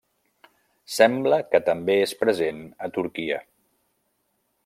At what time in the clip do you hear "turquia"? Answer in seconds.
2.97-3.41